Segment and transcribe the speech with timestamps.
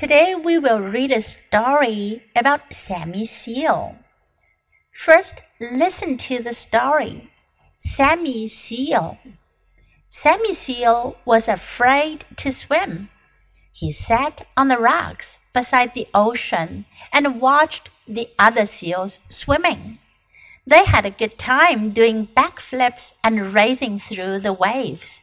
[0.00, 3.96] Today we will read a story about Sammy Seal.
[4.94, 7.28] First, listen to the story.
[7.80, 9.18] Sammy Seal.
[10.08, 13.10] Sammy Seal was afraid to swim.
[13.74, 19.98] He sat on the rocks beside the ocean and watched the other seals swimming.
[20.66, 25.20] They had a good time doing backflips and racing through the waves.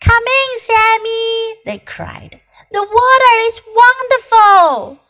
[0.00, 2.40] Come in, Sammy, they cried.
[2.72, 5.00] The water is wonderful.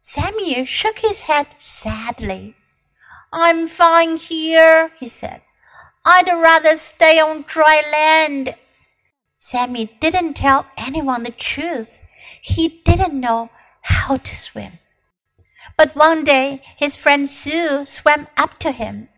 [0.00, 2.54] Sammy shook his head sadly.
[3.32, 5.42] I'm fine here, he said.
[6.04, 8.54] I'd rather stay on dry land.
[9.38, 11.98] Sammy didn't tell anyone the truth.
[12.40, 13.50] He didn't know
[13.82, 14.78] how to swim.
[15.76, 19.08] But one day his friend Sue swam up to him.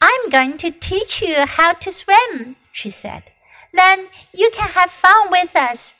[0.00, 3.24] I'm going to teach you how to swim, she said.
[3.74, 5.94] Then you can have fun with us.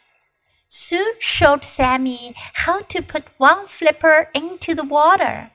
[0.68, 2.34] Sue showed Sammy
[2.64, 5.50] how to put one flipper into the water.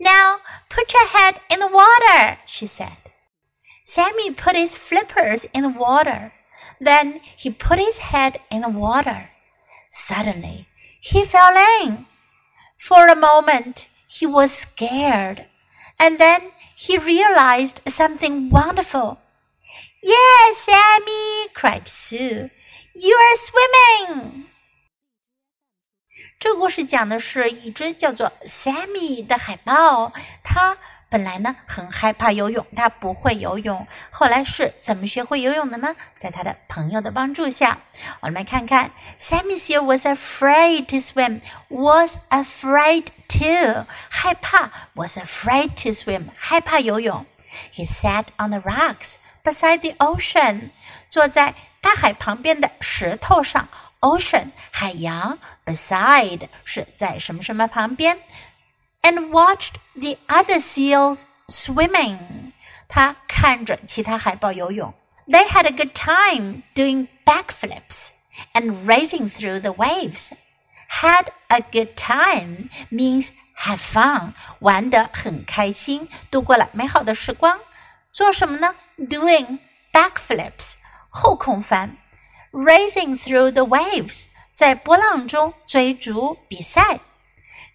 [0.00, 0.38] Now
[0.68, 2.98] put your head in the water, she said.
[3.84, 6.32] Sammy put his flippers in the water.
[6.80, 9.30] Then he put his head in the water.
[9.90, 10.66] Suddenly,
[11.00, 12.06] he fell in.
[12.76, 15.46] For a moment, he was scared.
[15.98, 19.18] And then he realized something wonderful.
[20.02, 21.15] Yes, Sammy,
[21.65, 22.49] cried Sue.
[22.93, 23.37] You are
[24.07, 24.45] swimming.
[26.39, 30.11] 这故事讲的是一只叫做 Sammy 的海豹，
[30.43, 30.77] 它
[31.09, 33.85] 本来呢很害怕游泳，它不会游泳。
[34.09, 35.95] 后来是怎么学会游泳的呢？
[36.17, 37.77] 在他的朋友的帮助下，
[38.21, 41.41] 我们来看看 Sammy here was afraid to swim.
[41.69, 47.25] Was afraid to 害怕 was afraid to swim 害怕游泳。
[47.71, 50.71] He sat on the rocks beside the ocean，
[51.09, 53.67] 坐在大海旁边的石头上。
[53.99, 58.17] Ocean 海洋，beside 是在什么什么旁边，
[59.03, 62.51] and watched the other seals swimming。
[62.87, 64.93] 他看着其他海豹游泳。
[65.27, 68.09] They had a good time doing backflips
[68.53, 70.31] and racing through the waves.
[70.89, 77.59] Had a good time means have fun，玩得很开心，度过了美好的时光。
[78.11, 78.75] 做什么呢？
[78.97, 79.59] Doing
[79.93, 80.75] backflips，
[81.09, 81.91] 后空翻；
[82.51, 86.99] racing through the waves，在波浪中追逐比赛。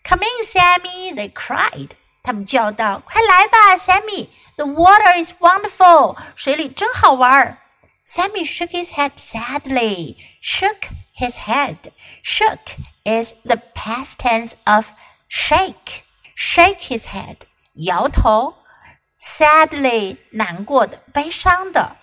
[0.05, 1.15] Come in, Sammy!
[1.15, 1.91] They cried.
[2.23, 4.29] 他们叫道：“快来吧，Sammy!
[4.57, 6.17] The water is wonderful.
[6.35, 7.59] 水里真好玩。”
[8.07, 10.17] Sammy shook his head sadly.
[10.41, 11.77] Shook his head.
[12.23, 14.87] Shook is the past tense of
[15.31, 16.03] shake.
[16.35, 17.37] Shake his head.
[17.75, 18.55] 摇头。
[19.21, 21.97] Sadly，难过的、悲伤的。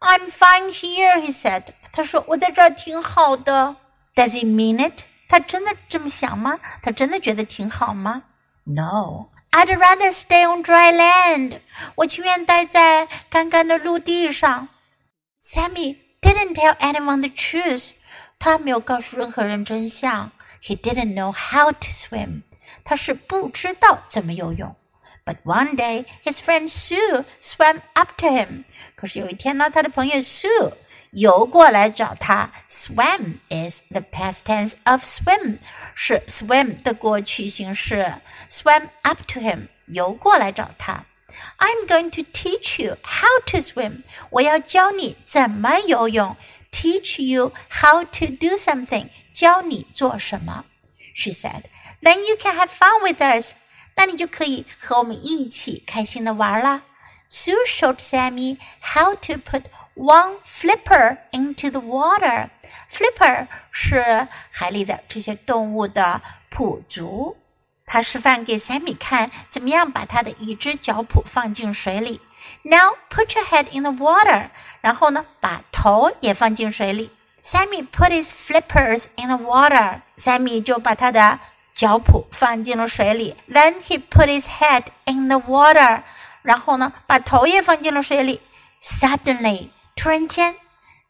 [0.00, 1.64] I'm fine here, he said.
[1.92, 3.76] 他说我在这儿挺好的。
[4.14, 5.04] Does he mean it?
[5.28, 6.58] 他真的这么想吗？
[6.82, 8.22] 他真的觉得挺好吗？
[8.64, 9.28] No.
[9.50, 11.60] I'd rather stay on dry land.
[11.96, 14.68] 我情愿待在干干的陆地上。
[15.42, 17.92] Sammy didn't tell anyone the truth.
[18.38, 20.32] 他没有告诉任何人真相。
[20.60, 22.42] He didn't know how to swim.
[22.84, 24.74] 他是不知道怎么游泳。
[25.24, 28.64] but one day, his friend Sue swam up to him.
[28.94, 30.72] 可是有一天呢，他的朋友 Sue
[31.12, 32.52] 游过来找他。
[32.68, 35.58] Swam is the past tense of swim，
[35.94, 38.04] 是 swim 的过去形式。
[38.50, 41.06] Swam up to him，游过来找他。
[41.58, 44.02] I'm going to teach you how to swim。
[44.28, 46.36] 我要教你怎么游泳。
[46.70, 50.64] Teach you how to do something，教你做什么。
[51.14, 51.62] She said,
[52.02, 53.54] "Then you can have fun with us."
[53.96, 56.82] 那你就可以和我们一起开心的玩啦。
[57.30, 62.50] Sue showed Sammy how to put one flipper into the water.
[62.90, 67.36] Flipper 是海里的这些动物的蹼足。
[67.86, 72.20] 他示范给 Sammy 看，怎么样把他的一只脚蹼放进水里。
[72.62, 74.50] Now put your head in the water.
[74.80, 77.10] 然后呢，把头也放进水里。
[77.42, 80.00] Sammy put his flippers in the water.
[80.16, 81.38] Sammy 就把他的
[81.78, 83.34] 脚蹼放进了水里。
[83.50, 86.02] Then he put his head in the water，
[86.42, 88.40] 然后呢，把头也放进了水里。
[88.80, 90.54] Suddenly，突然间，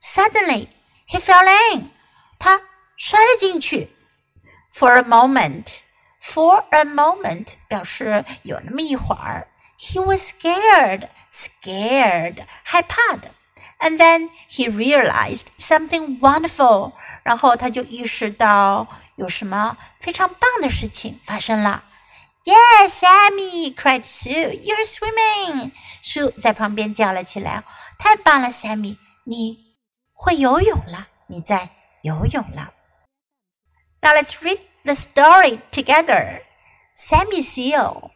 [0.00, 0.68] Suddenly
[1.08, 1.44] he fell
[1.74, 1.90] in，
[2.38, 2.62] 他
[2.96, 3.90] 摔了进去。
[4.72, 9.48] For a moment，for a moment 表示有那么一会儿。
[9.78, 13.30] He was scared，scared 害怕的。
[13.80, 16.92] And then he realized something wonderful，
[17.22, 18.86] 然后他就意识到。
[19.18, 21.84] 有什么非常棒的事情发生了？
[22.44, 23.74] Yes, Sammy!
[23.74, 24.50] cried Sue.
[24.52, 25.72] You're swimming.
[26.02, 27.64] Sue 在旁边叫了起来：“
[27.98, 28.98] 太棒了，Sammy！
[29.24, 29.76] 你
[30.12, 31.70] 会游泳了，你在
[32.02, 32.72] 游泳了。”
[34.02, 36.42] Now let's read the story together.
[36.94, 38.10] Sammy Seal.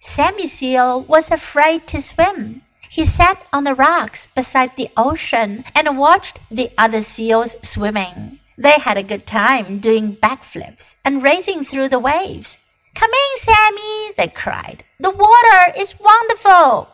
[0.00, 2.60] Sammy Seal was afraid to swim.
[2.90, 8.38] He sat on the rocks beside the ocean and watched the other seals swimming.
[8.57, 12.57] They had a good time doing backflips and racing through the waves.
[12.95, 14.83] Come in, Sammy, they cried.
[14.99, 16.89] The water is wonderful.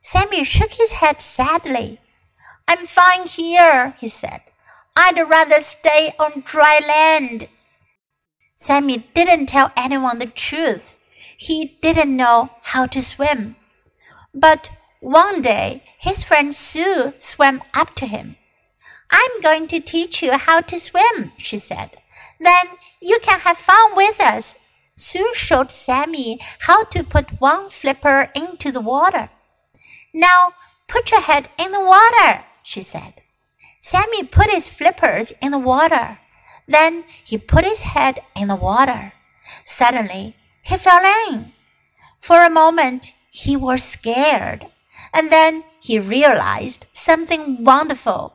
[0.00, 2.00] Sammy shook his head sadly.
[2.66, 4.40] I'm fine here, he said.
[4.96, 7.48] I'd rather stay on dry land.
[8.56, 10.94] Sammy didn't tell anyone the truth.
[11.36, 13.56] He didn't know how to swim.
[14.32, 14.70] But
[15.00, 18.36] one day, his friend Sue swam up to him.
[19.16, 21.90] I'm going to teach you how to swim, she said.
[22.40, 22.66] Then
[23.00, 24.56] you can have fun with us.
[24.96, 29.28] Sue showed Sammy how to put one flipper into the water.
[30.12, 30.54] Now
[30.88, 33.14] put your head in the water, she said.
[33.80, 36.18] Sammy put his flippers in the water.
[36.66, 39.12] Then he put his head in the water.
[39.64, 41.52] Suddenly, he fell in.
[42.18, 44.66] For a moment, he was scared.
[45.12, 48.34] And then he realized something wonderful.